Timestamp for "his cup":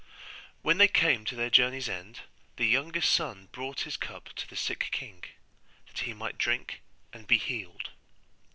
3.81-4.29